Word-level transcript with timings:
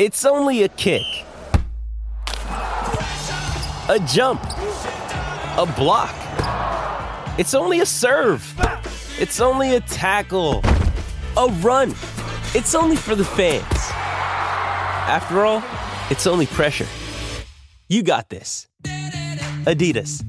It's 0.00 0.24
only 0.24 0.62
a 0.62 0.68
kick, 0.70 1.04
a 2.38 3.98
jump, 4.08 4.42
a 4.42 5.70
block. 5.76 6.14
It's 7.38 7.52
only 7.52 7.80
a 7.80 7.84
serve. 7.84 8.42
It's 9.18 9.42
only 9.42 9.76
a 9.76 9.80
tackle, 9.80 10.62
a 11.36 11.48
run. 11.60 11.90
It's 12.54 12.74
only 12.74 12.96
for 12.96 13.14
the 13.14 13.26
fans. 13.26 13.62
After 15.06 15.44
all, 15.44 15.62
it's 16.08 16.26
only 16.26 16.46
pressure. 16.46 16.86
You 17.86 18.02
got 18.02 18.30
this. 18.30 18.68
Adidas. 19.66 20.24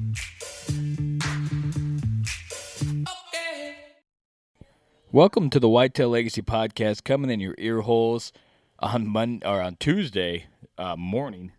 Welcome 5.10 5.48
to 5.48 5.58
the 5.58 5.70
Whitetail 5.70 6.10
Legacy 6.10 6.42
Podcast, 6.42 7.04
coming 7.04 7.30
in 7.30 7.40
your 7.40 7.54
ear 7.56 7.80
holes 7.80 8.34
on 8.82 9.06
Monday 9.06 9.46
or 9.46 9.62
on 9.62 9.76
Tuesday 9.76 10.46
uh, 10.76 10.96
morning, 10.96 11.52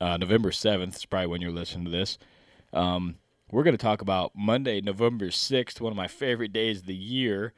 uh, 0.00 0.16
November 0.16 0.50
seventh. 0.50 0.96
Is 0.96 1.04
probably 1.04 1.26
when 1.26 1.40
you're 1.40 1.50
listening 1.50 1.84
to 1.84 1.90
this. 1.90 2.18
Um, 2.72 3.16
we're 3.50 3.64
going 3.64 3.76
to 3.76 3.82
talk 3.82 4.00
about 4.00 4.32
Monday, 4.34 4.80
November 4.80 5.30
sixth, 5.30 5.80
one 5.80 5.92
of 5.92 5.96
my 5.96 6.08
favorite 6.08 6.52
days 6.52 6.80
of 6.80 6.86
the 6.86 6.94
year, 6.94 7.52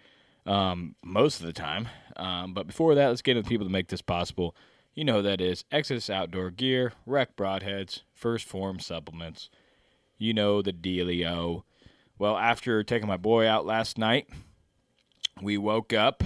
um, 0.45 0.97
most 1.05 1.41
of 1.41 1.47
the 1.47 1.53
time. 1.53 1.89
Um, 2.17 2.53
but 2.53 2.67
before 2.67 2.95
that, 2.97 3.09
let's 3.09 3.23
get 3.23 3.37
into 3.37 3.45
the 3.45 3.49
people 3.49 3.67
that 3.67 3.73
make 3.73 3.89
this 3.89 4.03
possible. 4.03 4.57
You 4.95 5.05
know 5.05 5.17
who 5.17 5.23
that 5.23 5.41
is 5.41 5.65
Exodus 5.71 6.11
Outdoor 6.11 6.51
Gear, 6.51 6.93
Rec 7.07 7.37
Broadheads, 7.37 8.03
First 8.13 8.47
Form 8.47 8.81
Supplements. 8.81 9.49
You 10.19 10.35
know 10.35 10.63
the 10.63 10.73
dealio. 10.73 11.63
Well, 12.19 12.37
after 12.37 12.83
taking 12.83 13.09
my 13.09 13.17
boy 13.17 13.47
out 13.47 13.65
last 13.65 13.97
night, 13.99 14.29
we 15.41 15.57
woke 15.57 15.93
up 15.93 16.23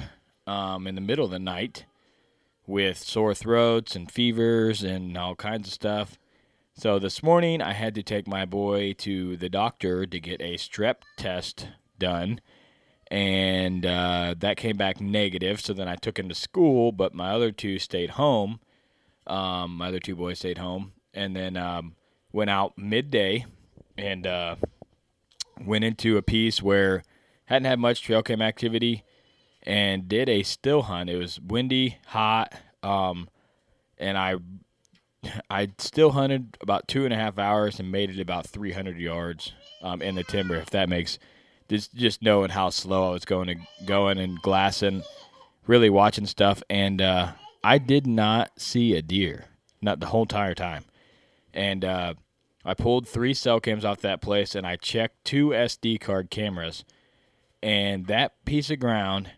um, 0.47 0.86
in 0.86 0.94
the 0.94 1.00
middle 1.00 1.25
of 1.25 1.31
the 1.31 1.38
night 1.38 1.84
with 2.67 2.98
sore 2.98 3.34
throats 3.34 3.95
and 3.95 4.11
fevers 4.11 4.83
and 4.83 5.17
all 5.17 5.34
kinds 5.34 5.69
of 5.69 5.75
stuff. 5.75 6.19
So 6.75 6.98
this 6.98 7.22
morning 7.22 7.62
I 7.62 7.72
had 7.72 7.95
to 7.95 8.03
take 8.03 8.28
my 8.28 8.45
boy 8.45 8.92
to 8.98 9.36
the 9.36 9.48
doctor 9.48 10.05
to 10.05 10.20
get 10.20 10.42
a 10.42 10.55
strep 10.55 10.97
test 11.17 11.69
done. 11.98 12.41
And 13.11 13.87
uh, 13.87 14.34
that 14.39 14.56
came 14.56 14.77
back 14.77 15.00
negative. 15.00 15.61
So 15.61 15.72
then 15.72 15.89
I 15.89 15.97
took 15.97 16.19
him 16.19 16.28
to 16.28 16.34
school, 16.34 16.92
but 16.92 17.14
my 17.14 17.31
other 17.31 17.53
two 17.53 17.78
stayed 17.78 18.11
home. 18.11 18.61
Um, 19.27 19.77
my 19.78 19.89
other 19.89 20.00
two 20.00 20.17
boys 20.17 20.41
stayed 20.41 20.59
home. 20.59 20.92
And 21.14 21.34
then 21.34 21.56
um, 21.56 21.94
went 22.33 22.50
out 22.50 22.77
midday 22.77 23.47
and 23.97 24.27
uh, 24.27 24.56
went 25.64 25.84
into 25.84 26.19
a 26.19 26.22
piece 26.22 26.61
where 26.61 27.05
hadn't 27.47 27.67
had 27.67 27.78
much 27.78 28.03
trail 28.03 28.22
cam 28.22 28.42
activity 28.42 29.05
and 29.67 30.09
did 30.09 30.28
a 30.28 30.42
still 30.42 30.83
hunt. 30.83 31.11
It 31.11 31.17
was 31.17 31.41
windy, 31.41 31.98
hot, 32.06 32.55
um, 32.83 33.28
and 33.98 34.17
I 34.17 34.36
I 35.50 35.69
still 35.78 36.12
hunted 36.12 36.56
about 36.61 36.86
two 36.89 37.05
and 37.05 37.12
a 37.12 37.17
half 37.17 37.39
hours 37.39 37.81
and 37.81 37.91
made 37.91 38.11
it 38.11 38.20
about 38.20 38.47
300 38.47 38.97
yards 38.97 39.53
um, 39.83 40.00
in 40.00 40.14
the 40.14 40.22
timber. 40.22 40.56
If 40.56 40.71
that 40.71 40.88
makes 40.88 41.19
just 41.69 41.94
just 41.94 42.22
knowing 42.22 42.50
how 42.50 42.71
slow 42.71 43.09
I 43.09 43.12
was 43.12 43.25
going 43.25 43.49
to 43.49 43.84
going 43.84 44.19
and 44.19 44.41
glassing, 44.41 45.03
really 45.66 45.91
watching 45.91 46.27
stuff, 46.27 46.62
and 46.71 47.03
uh, 47.03 47.33
I 47.65 47.78
did 47.78 48.06
not 48.06 48.53
see 48.60 48.94
a 48.94 49.03
deer, 49.03 49.47
not 49.83 50.00
the 50.00 50.06
whole 50.06 50.22
entire 50.22 50.54
time, 50.54 50.84
and 51.53 51.84
uh, 51.84 52.15
I 52.65 52.75
pulled 52.75 53.09
three 53.09 53.34
cell 53.34 53.60
cams 53.60 53.84
off 53.84 54.00
that 54.03 54.21
place 54.22 54.54
and 54.54 54.66
I 54.66 54.77
checked 54.77 55.25
two 55.25 55.48
SD 55.48 56.00
card 56.00 56.31
cameras, 56.31 56.84
and 57.62 58.06
that 58.06 58.44
piece 58.44 58.71
of 58.71 58.78
ground 58.78 59.31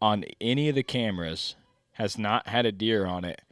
on 0.00 0.24
any 0.40 0.68
of 0.68 0.74
the 0.74 0.82
cameras 0.82 1.56
has 1.92 2.16
not 2.16 2.48
had 2.48 2.66
a 2.66 2.72
deer 2.72 3.06
on 3.06 3.24
it 3.24 3.42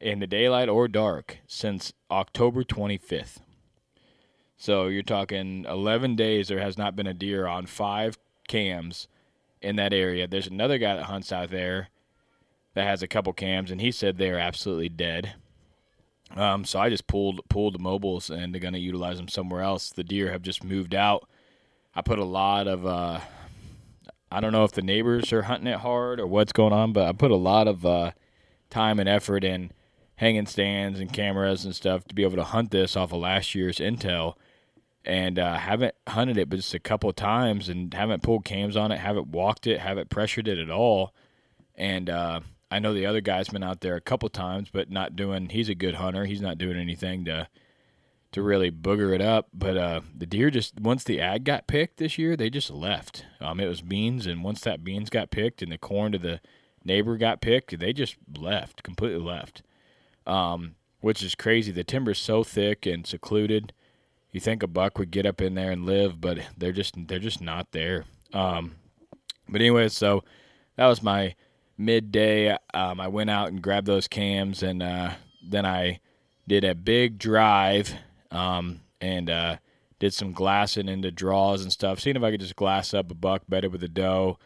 in 0.00 0.20
the 0.20 0.26
daylight 0.26 0.68
or 0.68 0.88
dark 0.88 1.38
since 1.46 1.92
October 2.10 2.62
25th. 2.64 3.38
So 4.56 4.88
you're 4.88 5.02
talking 5.02 5.64
11 5.68 6.16
days 6.16 6.48
there 6.48 6.58
has 6.58 6.76
not 6.76 6.96
been 6.96 7.06
a 7.06 7.14
deer 7.14 7.46
on 7.46 7.66
five 7.66 8.18
cams 8.48 9.06
in 9.62 9.76
that 9.76 9.92
area. 9.92 10.26
There's 10.26 10.48
another 10.48 10.78
guy 10.78 10.96
that 10.96 11.04
hunts 11.04 11.32
out 11.32 11.50
there 11.50 11.88
that 12.74 12.84
has 12.84 13.02
a 13.02 13.08
couple 13.08 13.32
cams, 13.32 13.70
and 13.70 13.80
he 13.80 13.92
said 13.92 14.18
they're 14.18 14.38
absolutely 14.38 14.88
dead. 14.88 15.34
Um, 16.36 16.64
so 16.64 16.78
I 16.78 16.90
just 16.90 17.06
pulled 17.06 17.40
pulled 17.48 17.74
the 17.74 17.78
mobiles, 17.78 18.30
and 18.30 18.52
they're 18.52 18.60
to 18.74 18.78
utilize 18.78 19.16
them 19.16 19.28
somewhere 19.28 19.62
else. 19.62 19.90
The 19.90 20.04
deer 20.04 20.30
have 20.30 20.42
just 20.42 20.62
moved 20.62 20.94
out. 20.94 21.28
I 21.94 22.02
put 22.02 22.18
a 22.18 22.24
lot 22.24 22.68
of 22.68 22.86
uh, 22.86 23.20
I 24.30 24.40
don't 24.40 24.52
know 24.52 24.64
if 24.64 24.72
the 24.72 24.82
neighbors 24.82 25.32
are 25.32 25.42
hunting 25.42 25.72
it 25.72 25.80
hard 25.80 26.20
or 26.20 26.26
what's 26.26 26.52
going 26.52 26.72
on, 26.72 26.92
but 26.92 27.06
I 27.06 27.12
put 27.12 27.30
a 27.30 27.36
lot 27.36 27.66
of 27.66 27.86
uh, 27.86 28.12
time 28.70 29.00
and 29.00 29.08
effort 29.08 29.44
in 29.44 29.72
hanging 30.16 30.46
stands 30.46 31.00
and 31.00 31.12
cameras 31.12 31.64
and 31.64 31.74
stuff 31.74 32.04
to 32.04 32.14
be 32.14 32.24
able 32.24 32.36
to 32.36 32.44
hunt 32.44 32.70
this 32.70 32.96
off 32.96 33.12
of 33.12 33.20
last 33.20 33.54
year's 33.54 33.78
intel. 33.78 34.34
And 35.04 35.38
uh, 35.38 35.56
haven't 35.56 35.94
hunted 36.06 36.36
it 36.36 36.50
but 36.50 36.56
just 36.56 36.74
a 36.74 36.78
couple 36.78 37.10
times 37.14 37.70
and 37.70 37.94
haven't 37.94 38.22
pulled 38.22 38.44
cams 38.44 38.76
on 38.76 38.92
it, 38.92 38.98
haven't 38.98 39.28
walked 39.28 39.66
it, 39.66 39.80
haven't 39.80 40.10
pressured 40.10 40.48
it 40.48 40.58
at 40.58 40.70
all. 40.70 41.14
And 41.74 42.10
uh, 42.10 42.40
I 42.70 42.78
know 42.80 42.92
the 42.92 43.06
other 43.06 43.22
guy's 43.22 43.48
been 43.48 43.62
out 43.62 43.80
there 43.80 43.96
a 43.96 44.00
couple 44.02 44.28
times, 44.28 44.68
but 44.70 44.90
not 44.90 45.16
doing. 45.16 45.48
He's 45.48 45.70
a 45.70 45.74
good 45.74 45.94
hunter. 45.94 46.26
He's 46.26 46.42
not 46.42 46.58
doing 46.58 46.76
anything 46.76 47.24
to 47.24 47.48
to 48.32 48.42
really 48.42 48.70
booger 48.70 49.14
it 49.14 49.20
up. 49.20 49.48
But 49.52 49.76
uh, 49.76 50.00
the 50.16 50.26
deer 50.26 50.50
just 50.50 50.80
once 50.80 51.04
the 51.04 51.20
ag 51.20 51.44
got 51.44 51.66
picked 51.66 51.98
this 51.98 52.18
year, 52.18 52.36
they 52.36 52.50
just 52.50 52.70
left. 52.70 53.24
Um, 53.40 53.60
it 53.60 53.68
was 53.68 53.80
beans, 53.80 54.26
and 54.26 54.44
once 54.44 54.60
that 54.62 54.84
beans 54.84 55.10
got 55.10 55.30
picked 55.30 55.62
and 55.62 55.72
the 55.72 55.78
corn 55.78 56.12
to 56.12 56.18
the 56.18 56.40
neighbor 56.84 57.16
got 57.16 57.40
picked, 57.40 57.78
they 57.78 57.92
just 57.92 58.16
left, 58.36 58.82
completely 58.82 59.22
left. 59.22 59.62
Um, 60.26 60.74
which 61.00 61.22
is 61.22 61.34
crazy. 61.34 61.72
The 61.72 61.84
timber's 61.84 62.18
so 62.18 62.42
thick 62.42 62.84
and 62.84 63.06
secluded. 63.06 63.72
You 64.32 64.40
think 64.40 64.62
a 64.62 64.66
buck 64.66 64.98
would 64.98 65.10
get 65.10 65.26
up 65.26 65.40
in 65.40 65.54
there 65.54 65.70
and 65.70 65.86
live, 65.86 66.20
but 66.20 66.38
they're 66.56 66.72
just 66.72 66.94
they're 67.08 67.18
just 67.18 67.40
not 67.40 67.72
there. 67.72 68.04
Um, 68.32 68.76
but 69.48 69.60
anyway, 69.60 69.88
so 69.88 70.22
that 70.76 70.86
was 70.86 71.02
my 71.02 71.34
midday. 71.78 72.56
Um, 72.74 73.00
I 73.00 73.08
went 73.08 73.30
out 73.30 73.48
and 73.48 73.62
grabbed 73.62 73.86
those 73.86 74.06
cams, 74.06 74.62
and 74.62 74.82
uh, 74.82 75.12
then 75.42 75.64
I 75.64 76.00
did 76.46 76.64
a 76.64 76.74
big 76.74 77.18
drive 77.18 77.94
um, 78.30 78.80
and 79.00 79.30
uh, 79.30 79.56
did 79.98 80.14
some 80.14 80.32
glassing 80.32 80.88
into 80.88 81.10
draws 81.10 81.62
and 81.62 81.72
stuff. 81.72 82.00
Seeing 82.00 82.16
if 82.16 82.22
I 82.22 82.30
could 82.30 82.40
just 82.40 82.56
glass 82.56 82.94
up 82.94 83.10
a 83.10 83.14
buck 83.14 83.42
better 83.48 83.68
with 83.68 83.82
a 83.82 83.88
doe. 83.88 84.38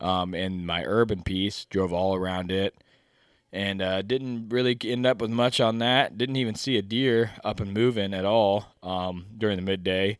Um, 0.00 0.34
and 0.34 0.66
my 0.66 0.82
urban 0.84 1.22
piece 1.22 1.64
drove 1.66 1.92
all 1.92 2.16
around 2.16 2.50
it, 2.50 2.74
and 3.52 3.80
uh, 3.80 4.02
didn't 4.02 4.48
really 4.48 4.76
end 4.82 5.06
up 5.06 5.20
with 5.20 5.30
much 5.30 5.60
on 5.60 5.78
that. 5.78 6.18
Didn't 6.18 6.36
even 6.36 6.56
see 6.56 6.76
a 6.76 6.82
deer 6.82 7.30
up 7.44 7.60
and 7.60 7.72
moving 7.72 8.12
at 8.12 8.24
all 8.24 8.66
um, 8.82 9.26
during 9.38 9.56
the 9.56 9.62
midday. 9.62 10.18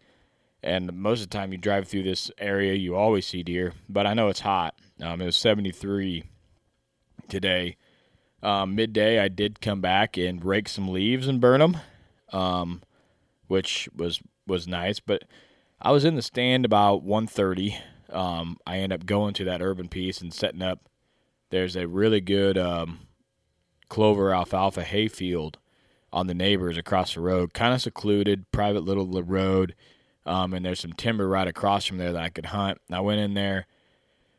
And 0.63 0.93
most 0.93 1.23
of 1.23 1.31
the 1.31 1.37
time 1.37 1.51
you 1.51 1.59
drive 1.59 1.89
through 1.89 2.05
this 2.05 2.31
area, 2.39 2.75
you 2.75 2.95
always 2.95 3.27
see 3.27 3.43
deer. 3.43 3.73
But 3.89 4.07
I 4.07 4.15
know 4.15 4.29
it's 4.29 4.41
hot. 4.41 4.77
Um, 5.01 5.21
it 5.21 5.27
was 5.27 5.37
73 5.37 6.23
today. 7.29 7.77
Um, 8.43 8.77
midday, 8.77 9.19
I 9.19 9.27
did 9.27 9.61
come 9.61 9.81
back 9.81 10.17
and 10.17 10.45
rake 10.45 10.69
some 10.69 10.89
leaves 10.89 11.27
and 11.27 11.41
burn 11.41 11.59
them. 11.59 11.79
Which 13.53 13.87
was 13.95 14.19
was 14.47 14.67
nice. 14.67 14.99
But 14.99 15.25
I 15.79 15.91
was 15.91 16.07
in 16.07 16.17
the 16.17 16.23
stand 16.23 16.65
about 16.65 17.05
1:30. 17.05 17.77
Um, 18.09 18.57
I 18.67 18.79
end 18.79 18.95
up 18.95 19.05
going 19.05 19.35
to 19.35 19.45
that 19.45 19.61
urban 19.61 19.89
piece 19.89 20.23
and 20.23 20.33
setting 20.33 20.63
up. 20.63 20.89
There's 21.51 21.77
a 21.77 21.87
really 21.87 22.23
good 22.23 22.57
um, 22.57 23.01
clover 23.91 24.33
alfalfa 24.33 24.85
hayfield 24.85 25.59
on 26.15 26.29
the 26.29 26.35
neighbors 26.35 26.79
across 26.79 27.13
the 27.13 27.21
road, 27.21 27.53
kind 27.53 27.75
of 27.75 27.83
secluded, 27.83 28.51
private 28.53 28.85
little 28.85 29.07
road. 29.23 29.75
Um, 30.25 30.55
and 30.55 30.65
there's 30.65 30.81
some 30.81 30.95
timber 30.95 31.29
right 31.29 31.47
across 31.47 31.85
from 31.85 31.99
there 31.99 32.13
that 32.13 32.23
I 32.23 32.31
could 32.31 32.47
hunt. 32.47 32.81
I 32.91 33.01
went 33.01 33.21
in 33.21 33.35
there, 33.35 33.67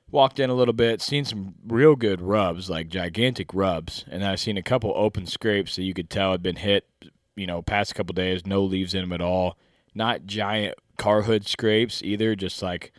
walked 0.09 0.39
in 0.39 0.50
a 0.50 0.56
little 0.56 0.74
bit, 0.74 1.04
seen 1.04 1.24
some 1.24 1.54
real 1.68 1.95
good 1.95 2.19
rubs, 2.19 2.68
like 2.68 2.89
gigantic 2.89 3.54
rubs, 3.54 4.06
and 4.09 4.25
I 4.25 4.33
seen 4.38 4.57
a 4.57 4.63
couple 4.63 4.92
open 4.95 5.27
scrapes 5.27 5.75
that 5.75 5.83
you 5.83 5.94
could 5.94 6.09
tell 6.09 6.31
had 6.31 6.42
been 6.42 6.56
hit 6.56 6.88
you 7.35 7.47
know, 7.47 7.62
past 7.62 7.95
couple 7.95 8.13
days, 8.13 8.45
no 8.45 8.63
leaves 8.63 8.94
in 8.94 9.01
them 9.01 9.13
at 9.13 9.21
all. 9.21 9.57
Not 9.95 10.25
giant 10.25 10.75
car 10.97 11.24
hood 11.24 11.47
scrapes 11.47 12.01
either, 12.03 12.35
just 12.35 12.62
like, 12.62 12.91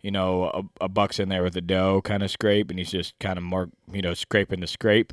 you 0.00 0.10
know, 0.10 0.44
a, 0.44 0.84
a 0.84 0.88
buck's 0.88 1.18
in 1.18 1.28
there 1.28 1.42
with 1.42 1.56
a 1.56 1.60
doe 1.60 2.02
kind 2.02 2.22
of 2.22 2.30
scrape, 2.30 2.70
and 2.70 2.78
he's 2.78 2.90
just 2.90 3.18
kind 3.18 3.38
of 3.38 3.44
more, 3.44 3.70
you 3.92 4.02
know, 4.02 4.14
scraping 4.14 4.60
the 4.60 4.66
scrape. 4.66 5.12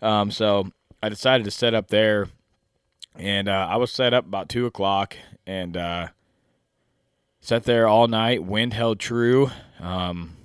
Um, 0.00 0.30
so 0.30 0.70
I 1.02 1.08
decided 1.08 1.44
to 1.44 1.50
set 1.50 1.74
up 1.74 1.88
there, 1.88 2.28
and 3.16 3.48
uh, 3.48 3.66
I 3.70 3.76
was 3.76 3.90
set 3.90 4.14
up 4.14 4.26
about 4.26 4.48
two 4.48 4.66
o'clock, 4.66 5.16
and 5.46 5.76
uh, 5.76 6.08
sat 7.40 7.64
there 7.64 7.88
all 7.88 8.08
night. 8.08 8.44
Wind 8.44 8.74
held 8.74 9.00
true. 9.00 9.50
Um, 9.80 10.36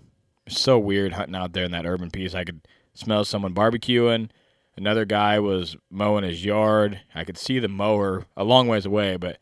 so 0.48 0.80
weird 0.80 1.14
hunting 1.14 1.36
out 1.36 1.54
there 1.54 1.66
in 1.66 1.72
that 1.72 1.86
urban 1.86 2.10
piece. 2.10 2.34
I 2.34 2.44
could 2.44 2.62
smell 2.94 3.26
someone 3.26 3.54
barbecuing. 3.54 4.30
Another 4.76 5.06
guy 5.06 5.40
was 5.40 5.78
mowing 5.92 6.24
his 6.24 6.44
yard. 6.44 7.02
I 7.14 7.24
could 7.24 7.38
see 7.38 7.60
the 7.60 7.68
mower 7.68 8.26
a 8.36 8.44
long 8.44 8.68
ways 8.68 8.86
away, 8.86 9.18
but 9.18 9.38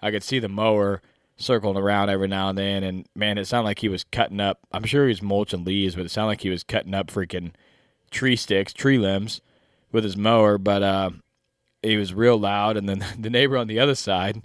I 0.00 0.10
could 0.10 0.24
see 0.24 0.40
the 0.40 0.48
mower 0.48 1.00
circling 1.36 1.76
around 1.76 2.10
every 2.10 2.28
now 2.28 2.48
and 2.48 2.58
then. 2.58 2.82
And 2.82 3.06
man, 3.14 3.38
it 3.38 3.46
sounded 3.46 3.66
like 3.66 3.78
he 3.78 3.88
was 3.88 4.04
cutting 4.04 4.40
up. 4.40 4.60
I'm 4.72 4.84
sure 4.84 5.04
he 5.04 5.10
was 5.10 5.22
mulching 5.22 5.64
leaves, 5.64 5.94
but 5.94 6.04
it 6.04 6.10
sounded 6.10 6.28
like 6.28 6.40
he 6.40 6.50
was 6.50 6.64
cutting 6.64 6.94
up 6.94 7.08
freaking 7.08 7.52
tree 8.10 8.36
sticks, 8.36 8.72
tree 8.72 8.98
limbs 8.98 9.40
with 9.92 10.04
his 10.04 10.16
mower. 10.16 10.58
But 10.58 10.82
uh, 10.82 11.10
he 11.82 11.96
was 11.96 12.12
real 12.14 12.38
loud. 12.38 12.76
And 12.76 12.88
then 12.88 13.04
the 13.18 13.30
neighbor 13.30 13.56
on 13.56 13.68
the 13.68 13.78
other 13.78 13.94
side 13.94 14.42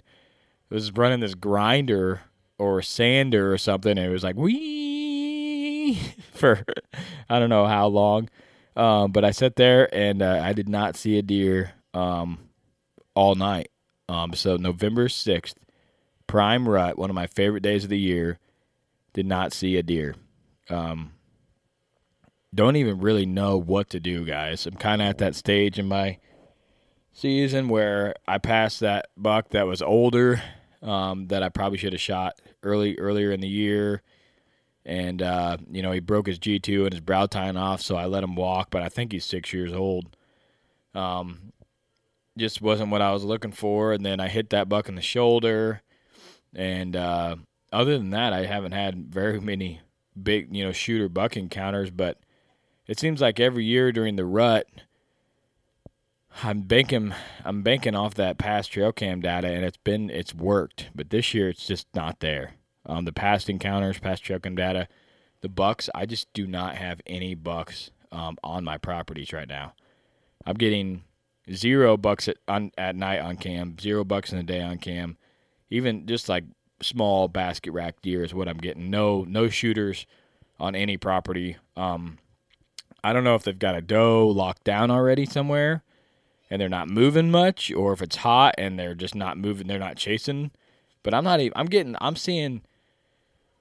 was 0.70 0.92
running 0.92 1.20
this 1.20 1.34
grinder 1.34 2.22
or 2.58 2.80
sander 2.82 3.52
or 3.52 3.58
something. 3.58 3.98
And 3.98 4.06
it 4.06 4.10
was 4.10 4.24
like, 4.24 4.36
wee 4.36 5.98
for 6.32 6.64
I 7.28 7.38
don't 7.38 7.50
know 7.50 7.66
how 7.66 7.86
long. 7.88 8.28
Um, 8.78 9.10
but 9.10 9.24
I 9.24 9.32
sat 9.32 9.56
there 9.56 9.92
and 9.92 10.22
uh, 10.22 10.40
I 10.42 10.52
did 10.52 10.68
not 10.68 10.96
see 10.96 11.18
a 11.18 11.22
deer 11.22 11.72
um, 11.92 12.38
all 13.14 13.34
night. 13.34 13.70
Um, 14.08 14.32
so 14.34 14.56
November 14.56 15.08
6th, 15.08 15.56
prime 16.28 16.68
rut, 16.68 16.96
one 16.96 17.10
of 17.10 17.14
my 17.14 17.26
favorite 17.26 17.64
days 17.64 17.82
of 17.82 17.90
the 17.90 17.98
year, 17.98 18.38
did 19.12 19.26
not 19.26 19.52
see 19.52 19.76
a 19.76 19.82
deer. 19.82 20.14
Um, 20.70 21.12
don't 22.54 22.76
even 22.76 23.00
really 23.00 23.26
know 23.26 23.58
what 23.58 23.90
to 23.90 24.00
do, 24.00 24.24
guys. 24.24 24.64
I'm 24.64 24.76
kind 24.76 25.02
of 25.02 25.08
at 25.08 25.18
that 25.18 25.34
stage 25.34 25.78
in 25.78 25.86
my 25.86 26.18
season 27.12 27.68
where 27.68 28.14
I 28.28 28.38
passed 28.38 28.78
that 28.80 29.08
buck 29.16 29.50
that 29.50 29.66
was 29.66 29.82
older 29.82 30.40
um, 30.82 31.26
that 31.28 31.42
I 31.42 31.48
probably 31.48 31.78
should 31.78 31.92
have 31.92 32.00
shot 32.00 32.40
early 32.62 32.96
earlier 32.96 33.32
in 33.32 33.40
the 33.40 33.48
year 33.48 34.02
and 34.88 35.20
uh, 35.20 35.58
you 35.70 35.82
know 35.82 35.92
he 35.92 36.00
broke 36.00 36.26
his 36.26 36.38
G 36.38 36.58
two 36.58 36.84
and 36.84 36.92
his 36.94 37.02
brow 37.02 37.26
tine 37.26 37.58
off, 37.58 37.82
so 37.82 37.94
I 37.94 38.06
let 38.06 38.24
him 38.24 38.34
walk. 38.34 38.70
But 38.70 38.82
I 38.82 38.88
think 38.88 39.12
he's 39.12 39.24
six 39.24 39.52
years 39.52 39.72
old. 39.72 40.16
Um, 40.94 41.52
just 42.38 42.62
wasn't 42.62 42.90
what 42.90 43.02
I 43.02 43.12
was 43.12 43.22
looking 43.22 43.52
for, 43.52 43.92
and 43.92 44.04
then 44.04 44.18
I 44.18 44.28
hit 44.28 44.50
that 44.50 44.68
buck 44.68 44.88
in 44.88 44.94
the 44.94 45.02
shoulder, 45.02 45.82
and 46.54 46.96
uh, 46.96 47.36
other 47.70 47.98
than 47.98 48.10
that, 48.10 48.32
I 48.32 48.46
haven't 48.46 48.72
had 48.72 49.12
very 49.12 49.40
many 49.40 49.82
big 50.20 50.56
you 50.56 50.64
know 50.64 50.72
shooter 50.72 51.10
buck 51.10 51.36
encounters. 51.36 51.90
But 51.90 52.18
it 52.86 52.98
seems 52.98 53.20
like 53.20 53.38
every 53.38 53.64
year 53.64 53.92
during 53.92 54.16
the 54.16 54.24
rut. 54.24 54.66
I'm 56.44 56.60
banking 56.60 57.12
I'm 57.44 57.62
banking 57.62 57.96
off 57.96 58.14
that 58.14 58.38
past 58.38 58.70
trail 58.70 58.92
cam 58.92 59.20
data 59.20 59.48
and 59.48 59.64
it's 59.64 59.78
been 59.78 60.08
it's 60.08 60.32
worked, 60.32 60.88
but 60.94 61.10
this 61.10 61.34
year 61.34 61.48
it's 61.48 61.66
just 61.66 61.88
not 61.96 62.20
there. 62.20 62.52
Um, 62.88 63.04
the 63.04 63.12
past 63.12 63.50
encounters, 63.50 63.98
past 63.98 64.22
checking 64.22 64.54
data, 64.54 64.88
the 65.40 65.48
bucks. 65.48 65.90
I 65.94 66.06
just 66.06 66.32
do 66.32 66.46
not 66.46 66.76
have 66.76 67.00
any 67.06 67.34
bucks 67.34 67.90
um, 68.10 68.38
on 68.42 68.64
my 68.64 68.78
properties 68.78 69.32
right 69.32 69.48
now. 69.48 69.74
I'm 70.46 70.56
getting 70.56 71.04
zero 71.52 71.96
bucks 71.96 72.28
at 72.28 72.38
on, 72.46 72.72
at 72.78 72.96
night 72.96 73.20
on 73.20 73.36
cam, 73.36 73.78
zero 73.78 74.04
bucks 74.04 74.32
in 74.32 74.38
the 74.38 74.44
day 74.44 74.62
on 74.62 74.78
cam. 74.78 75.16
Even 75.70 76.06
just 76.06 76.28
like 76.28 76.44
small 76.80 77.28
basket 77.28 77.72
rack 77.72 78.00
deer 78.02 78.24
is 78.24 78.34
what 78.34 78.48
I'm 78.48 78.56
getting. 78.56 78.90
No 78.90 79.24
no 79.28 79.48
shooters 79.48 80.06
on 80.58 80.74
any 80.74 80.96
property. 80.96 81.56
Um, 81.76 82.18
I 83.04 83.12
don't 83.12 83.24
know 83.24 83.34
if 83.34 83.42
they've 83.42 83.58
got 83.58 83.76
a 83.76 83.82
doe 83.82 84.26
locked 84.26 84.64
down 84.64 84.90
already 84.90 85.24
somewhere 85.24 85.82
and 86.50 86.60
they're 86.60 86.68
not 86.68 86.88
moving 86.88 87.30
much, 87.30 87.70
or 87.72 87.92
if 87.92 88.02
it's 88.02 88.16
hot 88.16 88.54
and 88.58 88.78
they're 88.78 88.94
just 88.94 89.14
not 89.14 89.36
moving, 89.36 89.66
they're 89.66 89.78
not 89.78 89.96
chasing. 89.96 90.50
But 91.02 91.14
I'm 91.14 91.24
not 91.24 91.40
even. 91.40 91.52
I'm 91.56 91.66
getting. 91.66 91.94
I'm 92.00 92.16
seeing 92.16 92.62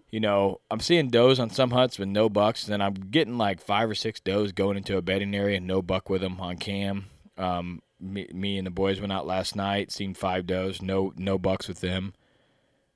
you 0.10 0.20
know, 0.20 0.62
I'm 0.72 0.80
seeing 0.80 1.10
does 1.10 1.40
on 1.40 1.50
some 1.50 1.72
hunts 1.72 2.00
with 2.00 2.08
no 2.08 2.30
bucks, 2.30 2.68
and 2.70 2.82
I'm 2.82 2.94
getting 2.94 3.38
like 3.38 3.60
five 3.60 3.90
or 3.90 3.96
six 3.96 4.20
does 4.20 4.52
going 4.52 4.78
into 4.78 4.98
a 4.98 5.02
bedding 5.02 5.36
area 5.36 5.58
and 5.58 5.68
no 5.68 5.82
buck 5.82 6.10
with 6.10 6.22
them 6.22 6.40
on 6.40 6.58
cam. 6.58 7.08
Um, 7.38 7.82
me, 8.00 8.28
me, 8.34 8.58
and 8.58 8.66
the 8.66 8.72
boys 8.72 9.00
went 9.02 9.12
out 9.12 9.28
last 9.28 9.56
night, 9.56 9.92
seen 9.92 10.14
five 10.14 10.46
does, 10.48 10.82
no 10.82 11.14
no 11.18 11.38
bucks 11.38 11.68
with 11.68 11.82
them. 11.82 12.14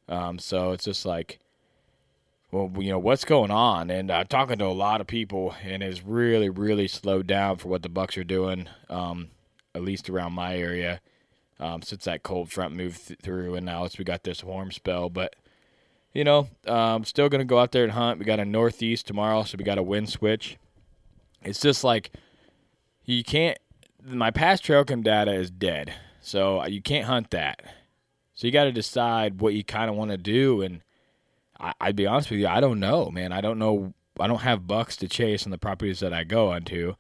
Um, 0.08 0.40
so 0.40 0.72
it's 0.72 0.86
just 0.86 1.06
like, 1.06 1.40
well, 2.52 2.72
you 2.78 2.90
know, 2.90 3.00
what's 3.00 3.26
going 3.26 3.52
on? 3.52 3.90
And 3.90 4.10
uh, 4.10 4.24
talking 4.24 4.58
to 4.60 4.66
a 4.66 4.68
lot 4.68 5.02
of 5.02 5.08
people, 5.08 5.56
and 5.64 5.84
it's 5.84 6.04
really 6.04 6.50
really 6.50 6.88
slowed 6.88 7.28
down 7.28 7.58
for 7.58 7.68
what 7.68 7.84
the 7.84 7.90
bucks 7.90 8.18
are 8.18 8.24
doing, 8.24 8.70
um, 8.90 9.30
at 9.76 9.82
least 9.82 10.10
around 10.10 10.34
my 10.34 10.56
area, 10.56 11.02
um, 11.60 11.82
since 11.82 12.06
that 12.06 12.24
cold 12.24 12.52
front 12.52 12.74
moved 12.74 13.08
th- 13.08 13.20
through, 13.22 13.56
and 13.56 13.66
now 13.66 13.84
it's 13.84 13.98
we 13.98 14.06
got 14.06 14.24
this 14.24 14.44
warm 14.44 14.72
spell, 14.72 15.10
but 15.10 15.36
you 16.14 16.24
know, 16.24 16.50
um, 16.68 17.04
still 17.06 17.30
going 17.30 17.40
to 17.40 17.46
go 17.46 17.60
out 17.60 17.72
there 17.72 17.84
and 17.84 17.94
hunt. 17.94 18.20
We 18.20 18.26
got 18.26 18.40
a 18.40 18.46
northeast 18.46 19.08
tomorrow, 19.08 19.44
so 19.44 19.56
we 19.58 19.64
got 19.64 19.78
a 19.78 19.84
wind 19.84 20.10
switch. 20.10 20.58
It's 21.44 21.62
just 21.62 21.84
like 21.84 22.12
you 23.06 23.24
can't. 23.24 23.58
My 24.04 24.32
past 24.32 24.64
trail 24.64 24.84
cam 24.84 25.04
data 25.04 25.34
is 25.34 25.52
dead, 25.52 25.94
so 26.22 26.66
you 26.66 26.82
can't 26.82 27.06
hunt 27.06 27.32
that. 27.32 27.62
So 28.34 28.48
you 28.48 28.54
got 28.54 28.64
to 28.66 28.72
decide 28.72 29.40
what 29.42 29.54
you 29.54 29.64
kind 29.64 29.90
of 29.90 29.96
want 29.96 30.12
to 30.12 30.18
do. 30.18 30.62
And 30.62 30.82
I, 31.60 31.74
I'd 31.80 31.96
be 31.96 32.08
honest 32.08 32.32
with 32.32 32.40
you, 32.40 32.48
I 32.48 32.60
don't 32.60 32.80
know, 32.80 33.12
man. 33.12 33.32
I 33.32 33.42
don't 33.42 33.60
know. 33.60 33.94
I 34.20 34.28
don't 34.28 34.42
have 34.42 34.68
bucks 34.68 34.98
to 34.98 35.08
chase 35.08 35.46
on 35.46 35.52
the 35.52 35.58
properties 35.58 36.00
that 36.00 36.14
I 36.14 36.24
go 36.24 36.52
onto. 36.52 36.96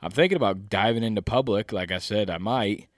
I'm 0.00 0.10
thinking 0.10 0.36
about 0.36 0.68
diving 0.68 1.02
into 1.02 1.22
public. 1.22 1.72
Like 1.72 1.92
I 1.92 1.98
said, 1.98 2.30
I 2.30 2.38
might 2.38 2.88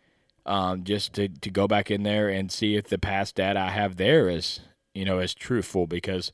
um, 0.47 0.85
just 0.85 1.13
to 1.15 1.29
to 1.29 1.51
go 1.51 1.69
back 1.69 1.91
in 1.91 2.03
there 2.03 2.29
and 2.29 2.51
see 2.51 2.77
if 2.77 2.89
the 2.89 2.99
past 2.99 3.37
data 3.37 3.61
I 3.61 3.71
have 3.71 3.97
there 3.97 4.29
is 4.29 4.61
you 4.95 5.05
know, 5.05 5.19
as 5.19 5.35
truthful 5.35 5.87
because 5.87 6.33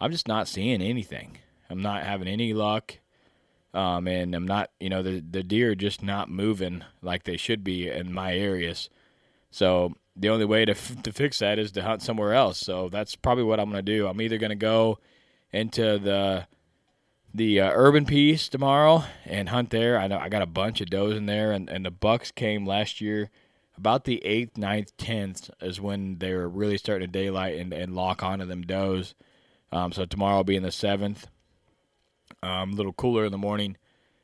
I'm 0.00 0.12
just 0.12 0.28
not 0.28 0.48
seeing 0.48 0.80
anything. 0.80 1.38
I'm 1.70 1.82
not 1.82 2.04
having 2.04 2.28
any 2.28 2.54
luck. 2.54 2.98
Um, 3.74 4.08
and 4.08 4.34
I'm 4.34 4.46
not, 4.46 4.70
you 4.80 4.88
know, 4.88 5.02
the 5.02 5.20
the 5.20 5.42
deer 5.42 5.72
are 5.72 5.74
just 5.74 6.02
not 6.02 6.30
moving 6.30 6.84
like 7.02 7.24
they 7.24 7.36
should 7.36 7.62
be 7.62 7.88
in 7.88 8.12
my 8.12 8.34
areas. 8.34 8.88
So 9.50 9.94
the 10.16 10.30
only 10.30 10.46
way 10.46 10.64
to 10.64 10.72
f- 10.72 11.02
to 11.02 11.12
fix 11.12 11.38
that 11.40 11.58
is 11.58 11.72
to 11.72 11.82
hunt 11.82 12.02
somewhere 12.02 12.32
else. 12.32 12.58
So 12.58 12.88
that's 12.88 13.14
probably 13.14 13.44
what 13.44 13.60
I'm 13.60 13.70
going 13.70 13.84
to 13.84 13.92
do. 13.92 14.06
I'm 14.06 14.20
either 14.20 14.38
going 14.38 14.50
to 14.50 14.56
go 14.56 14.98
into 15.52 15.98
the 15.98 16.46
the 17.34 17.60
uh, 17.60 17.70
urban 17.74 18.06
piece 18.06 18.48
tomorrow 18.48 19.04
and 19.26 19.50
hunt 19.50 19.70
there. 19.70 19.98
I 19.98 20.08
know 20.08 20.18
I 20.18 20.30
got 20.30 20.42
a 20.42 20.46
bunch 20.46 20.80
of 20.80 20.88
does 20.88 21.14
in 21.14 21.26
there, 21.26 21.52
and, 21.52 21.68
and 21.68 21.84
the 21.84 21.90
bucks 21.90 22.30
came 22.30 22.66
last 22.66 23.00
year 23.02 23.30
about 23.78 24.04
the 24.04 24.24
eighth, 24.24 24.58
ninth, 24.58 24.96
tenth 24.96 25.50
is 25.60 25.80
when 25.80 26.18
they 26.18 26.34
were 26.34 26.48
really 26.48 26.76
starting 26.76 27.06
to 27.06 27.12
daylight 27.12 27.58
and, 27.58 27.72
and 27.72 27.94
lock 27.94 28.24
onto 28.24 28.44
them 28.44 28.62
does. 28.62 29.14
Um, 29.70 29.92
so 29.92 30.04
tomorrow 30.04 30.38
will 30.38 30.44
be 30.44 30.56
in 30.56 30.64
the 30.64 30.72
seventh. 30.72 31.28
Um, 32.42 32.72
a 32.72 32.74
little 32.74 32.92
cooler 32.92 33.24
in 33.24 33.32
the 33.32 33.38
morning. 33.38 33.76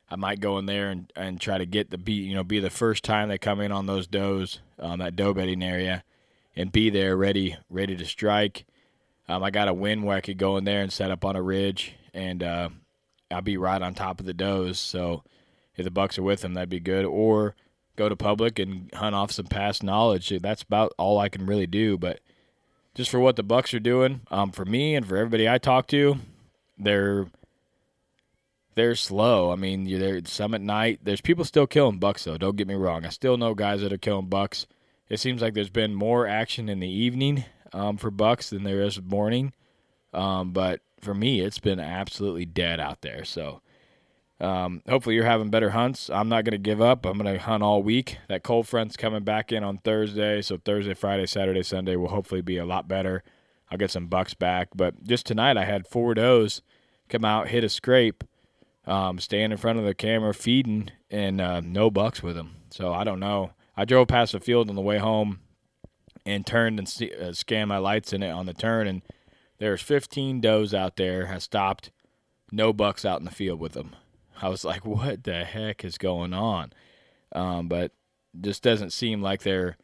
I 0.09 0.17
might 0.17 0.41
go 0.41 0.57
in 0.57 0.65
there 0.65 0.89
and, 0.89 1.11
and 1.15 1.39
try 1.39 1.57
to 1.57 1.65
get 1.65 1.89
the 1.89 1.97
be 1.97 2.13
you 2.13 2.35
know 2.35 2.43
be 2.43 2.59
the 2.59 2.69
first 2.69 3.03
time 3.03 3.27
they 3.27 3.37
come 3.37 3.59
in 3.59 3.71
on 3.71 3.85
those 3.85 4.07
does 4.07 4.59
um, 4.77 4.99
that 4.99 5.15
doe 5.15 5.33
bedding 5.33 5.63
area, 5.63 6.03
and 6.55 6.71
be 6.71 6.89
there 6.89 7.17
ready 7.17 7.57
ready 7.69 7.95
to 7.95 8.05
strike. 8.05 8.65
Um, 9.27 9.43
I 9.43 9.49
got 9.49 9.67
a 9.67 9.73
win 9.73 10.03
where 10.03 10.15
I 10.15 10.21
could 10.21 10.37
go 10.37 10.57
in 10.57 10.65
there 10.65 10.81
and 10.81 10.93
set 10.93 11.11
up 11.11 11.25
on 11.25 11.35
a 11.35 11.41
ridge, 11.41 11.95
and 12.13 12.43
uh, 12.43 12.69
I'll 13.31 13.41
be 13.41 13.57
right 13.57 13.81
on 13.81 13.95
top 13.95 14.19
of 14.19 14.25
the 14.25 14.33
does. 14.33 14.79
So 14.79 15.23
if 15.75 15.83
the 15.83 15.91
bucks 15.91 16.19
are 16.19 16.23
with 16.23 16.41
them, 16.41 16.53
that'd 16.53 16.69
be 16.69 16.79
good. 16.79 17.05
Or 17.05 17.55
go 17.95 18.09
to 18.09 18.15
public 18.15 18.59
and 18.59 18.89
hunt 18.93 19.15
off 19.15 19.31
some 19.31 19.45
past 19.45 19.83
knowledge. 19.83 20.29
That's 20.41 20.63
about 20.63 20.93
all 20.97 21.19
I 21.19 21.29
can 21.29 21.45
really 21.45 21.67
do. 21.67 21.97
But 21.97 22.19
just 22.93 23.09
for 23.09 23.19
what 23.19 23.35
the 23.35 23.43
Bucks 23.43 23.73
are 23.73 23.79
doing, 23.79 24.21
um, 24.31 24.51
for 24.51 24.65
me 24.65 24.95
and 24.95 25.05
for 25.05 25.17
everybody 25.17 25.47
I 25.49 25.57
talk 25.57 25.87
to, 25.87 26.17
they're 26.77 27.27
they're 28.75 28.95
slow. 28.95 29.51
I 29.51 29.55
mean, 29.55 29.85
you're 29.85 30.21
some 30.25 30.53
at 30.53 30.61
night. 30.61 30.99
There's 31.03 31.21
people 31.21 31.45
still 31.45 31.67
killing 31.67 31.97
bucks 31.97 32.25
though. 32.25 32.37
Don't 32.37 32.57
get 32.57 32.67
me 32.67 32.75
wrong. 32.75 33.05
I 33.05 33.09
still 33.09 33.37
know 33.37 33.53
guys 33.53 33.81
that 33.81 33.93
are 33.93 33.97
killing 33.97 34.27
bucks. 34.27 34.67
It 35.09 35.19
seems 35.19 35.41
like 35.41 35.53
there's 35.53 35.69
been 35.69 35.95
more 35.95 36.27
action 36.27 36.67
in 36.67 36.79
the 36.79 36.89
evening 36.89 37.45
um, 37.73 37.97
for 37.97 38.11
bucks 38.11 38.49
than 38.49 38.63
there 38.63 38.81
is 38.81 39.01
morning. 39.01 39.53
Um, 40.13 40.51
but 40.51 40.81
for 40.99 41.13
me, 41.13 41.41
it's 41.41 41.59
been 41.59 41.79
absolutely 41.79 42.45
dead 42.45 42.79
out 42.79 43.01
there. 43.01 43.23
So 43.23 43.61
um, 44.39 44.81
hopefully, 44.87 45.15
you're 45.15 45.25
having 45.25 45.49
better 45.49 45.69
hunts. 45.69 46.09
I'm 46.09 46.27
not 46.27 46.43
going 46.43 46.51
to 46.51 46.57
give 46.57 46.81
up. 46.81 47.05
I'm 47.05 47.17
going 47.17 47.33
to 47.33 47.41
hunt 47.41 47.63
all 47.63 47.81
week. 47.81 48.17
That 48.27 48.43
cold 48.43 48.67
front's 48.67 48.97
coming 48.97 49.23
back 49.23 49.51
in 49.51 49.63
on 49.63 49.77
Thursday, 49.77 50.41
so 50.41 50.57
Thursday, 50.57 50.93
Friday, 50.93 51.25
Saturday, 51.25 51.63
Sunday 51.63 51.95
will 51.95 52.09
hopefully 52.09 52.41
be 52.41 52.57
a 52.57 52.65
lot 52.65 52.87
better. 52.87 53.23
I'll 53.71 53.77
get 53.77 53.91
some 53.91 54.07
bucks 54.07 54.33
back. 54.33 54.69
But 54.75 55.03
just 55.03 55.25
tonight, 55.25 55.57
I 55.57 55.65
had 55.65 55.87
four 55.87 56.13
does 56.13 56.61
come 57.07 57.23
out, 57.23 57.47
hit 57.47 57.63
a 57.63 57.69
scrape, 57.69 58.23
um, 58.85 59.19
stand 59.19 59.53
in 59.53 59.57
front 59.57 59.79
of 59.79 59.85
the 59.85 59.93
camera 59.93 60.33
feeding, 60.33 60.91
and 61.09 61.39
uh, 61.39 61.61
no 61.61 61.89
bucks 61.89 62.21
with 62.21 62.35
them. 62.35 62.57
So 62.69 62.93
I 62.93 63.03
don't 63.03 63.19
know. 63.19 63.51
I 63.77 63.85
drove 63.85 64.09
past 64.09 64.33
the 64.33 64.39
field 64.39 64.69
on 64.69 64.75
the 64.75 64.81
way 64.81 64.97
home 64.97 65.39
and 66.25 66.45
turned 66.45 66.79
and 66.79 66.89
see, 66.89 67.11
uh, 67.13 67.33
scanned 67.33 67.69
my 67.69 67.77
lights 67.77 68.11
in 68.11 68.23
it 68.23 68.31
on 68.31 68.47
the 68.47 68.53
turn, 68.53 68.87
and 68.87 69.01
there's 69.59 69.81
15 69.81 70.41
does 70.41 70.73
out 70.73 70.97
there, 70.97 71.27
has 71.27 71.43
stopped, 71.43 71.91
no 72.51 72.73
bucks 72.73 73.05
out 73.05 73.19
in 73.19 73.25
the 73.25 73.31
field 73.31 73.59
with 73.59 73.73
them. 73.73 73.95
I 74.41 74.49
was 74.49 74.65
like, 74.65 74.85
what 74.85 75.23
the 75.23 75.43
heck 75.43 75.83
is 75.85 75.97
going 75.97 76.33
on? 76.33 76.73
Um, 77.33 77.67
but 77.67 77.91
just 78.39 78.63
doesn't 78.63 78.91
seem 78.91 79.21
like 79.21 79.43
they're 79.43 79.77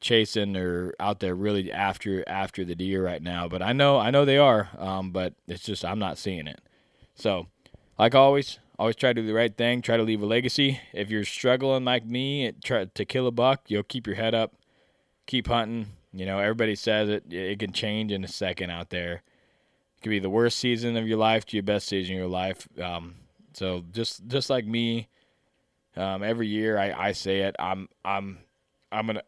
chasing 0.00 0.56
or 0.56 0.94
out 0.98 1.20
there 1.20 1.34
really 1.34 1.72
after 1.72 2.28
after 2.28 2.64
the 2.64 2.74
deer 2.74 3.02
right 3.02 3.22
now. 3.22 3.48
But 3.48 3.62
I 3.62 3.72
know 3.72 3.98
I 3.98 4.10
know 4.10 4.24
they 4.24 4.38
are. 4.38 4.68
Um, 4.76 5.12
but 5.12 5.34
it's 5.46 5.62
just 5.62 5.84
I'm 5.84 5.98
not 5.98 6.18
seeing 6.18 6.46
it. 6.46 6.60
So, 7.14 7.46
like 7.98 8.14
always, 8.14 8.58
always 8.78 8.96
try 8.96 9.12
to 9.12 9.20
do 9.20 9.26
the 9.26 9.34
right 9.34 9.56
thing. 9.56 9.80
Try 9.80 9.96
to 9.96 10.02
leave 10.02 10.22
a 10.22 10.26
legacy. 10.26 10.80
If 10.92 11.10
you're 11.10 11.24
struggling 11.24 11.84
like 11.84 12.04
me, 12.04 12.52
try 12.64 12.84
to 12.86 13.04
kill 13.04 13.26
a 13.26 13.30
buck. 13.30 13.62
You'll 13.68 13.82
keep 13.84 14.06
your 14.06 14.16
head 14.16 14.34
up, 14.34 14.54
keep 15.26 15.46
hunting. 15.46 15.86
You 16.12 16.26
know, 16.26 16.38
everybody 16.38 16.74
says 16.74 17.08
it. 17.08 17.32
It 17.32 17.58
can 17.58 17.72
change 17.72 18.12
in 18.12 18.22
a 18.22 18.28
second 18.28 18.70
out 18.70 18.90
there. 18.90 19.22
It 19.96 20.02
could 20.02 20.10
be 20.10 20.18
the 20.18 20.28
worst 20.28 20.58
season 20.58 20.96
of 20.96 21.06
your 21.06 21.16
life 21.16 21.46
to 21.46 21.56
your 21.56 21.62
best 21.62 21.88
season 21.88 22.16
of 22.16 22.18
your 22.18 22.28
life. 22.28 22.68
Um, 22.78 23.14
so 23.54 23.84
just 23.92 24.26
just 24.26 24.50
like 24.50 24.66
me, 24.66 25.08
um, 25.96 26.22
every 26.22 26.46
year 26.48 26.78
I, 26.78 27.08
I 27.08 27.12
say 27.12 27.40
it. 27.40 27.56
I'm 27.58 27.88
I'm 28.04 28.38
I'm 28.90 29.10
an 29.10 29.20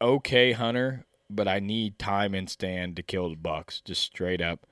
okay 0.00 0.52
hunter, 0.52 1.04
but 1.30 1.48
I 1.48 1.58
need 1.58 1.98
time 1.98 2.34
and 2.34 2.48
stand 2.48 2.96
to 2.96 3.02
kill 3.02 3.30
the 3.30 3.36
bucks. 3.36 3.80
Just 3.80 4.02
straight 4.02 4.40
up. 4.40 4.66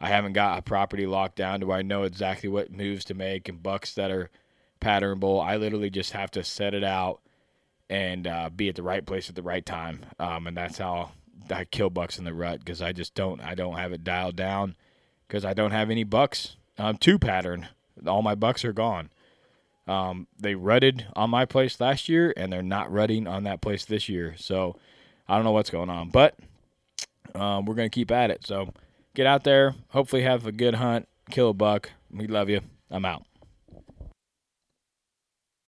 I 0.00 0.08
haven't 0.08 0.32
got 0.32 0.58
a 0.58 0.62
property 0.62 1.06
locked 1.06 1.36
down 1.36 1.60
to 1.60 1.66
where 1.66 1.78
I 1.78 1.82
know 1.82 2.02
exactly 2.02 2.48
what 2.48 2.72
moves 2.72 3.04
to 3.06 3.14
make 3.14 3.48
and 3.48 3.62
bucks 3.62 3.94
that 3.94 4.10
are 4.10 4.30
patternable. 4.80 5.42
I 5.42 5.56
literally 5.56 5.90
just 5.90 6.12
have 6.12 6.30
to 6.32 6.44
set 6.44 6.74
it 6.74 6.84
out 6.84 7.20
and 7.88 8.26
uh, 8.26 8.50
be 8.54 8.68
at 8.68 8.74
the 8.74 8.82
right 8.82 9.04
place 9.04 9.28
at 9.28 9.34
the 9.34 9.42
right 9.42 9.64
time. 9.64 10.06
Um, 10.18 10.46
and 10.46 10.56
that's 10.56 10.78
how 10.78 11.12
I 11.50 11.64
kill 11.64 11.90
bucks 11.90 12.18
in 12.18 12.24
the 12.24 12.34
rut 12.34 12.58
because 12.58 12.82
I 12.82 12.92
just 12.92 13.14
don't 13.14 13.40
I 13.40 13.54
don't 13.54 13.76
have 13.76 13.92
it 13.92 14.04
dialed 14.04 14.36
down 14.36 14.76
because 15.26 15.44
I 15.44 15.54
don't 15.54 15.70
have 15.70 15.90
any 15.90 16.04
bucks 16.04 16.56
um, 16.78 16.96
to 16.98 17.18
pattern. 17.18 17.68
All 18.06 18.22
my 18.22 18.34
bucks 18.34 18.64
are 18.64 18.72
gone. 18.72 19.10
Um, 19.86 20.26
they 20.38 20.54
rutted 20.54 21.06
on 21.14 21.30
my 21.30 21.44
place 21.44 21.80
last 21.80 22.08
year, 22.08 22.32
and 22.36 22.52
they're 22.52 22.62
not 22.62 22.90
rutting 22.90 23.26
on 23.26 23.44
that 23.44 23.60
place 23.60 23.84
this 23.84 24.08
year. 24.08 24.34
So 24.38 24.76
I 25.28 25.36
don't 25.36 25.44
know 25.44 25.52
what's 25.52 25.70
going 25.70 25.90
on, 25.90 26.10
but 26.10 26.36
um, 27.34 27.66
we're 27.66 27.74
gonna 27.74 27.90
keep 27.90 28.10
at 28.10 28.30
it. 28.30 28.46
So 28.46 28.72
get 29.14 29.26
out 29.26 29.44
there. 29.44 29.74
Hopefully, 29.88 30.22
have 30.22 30.46
a 30.46 30.52
good 30.52 30.76
hunt. 30.76 31.08
Kill 31.30 31.50
a 31.50 31.54
buck. 31.54 31.90
We 32.10 32.26
love 32.26 32.48
you. 32.48 32.60
I'm 32.90 33.04
out. 33.04 33.24